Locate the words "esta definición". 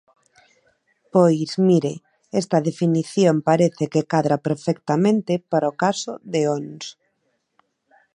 2.41-3.35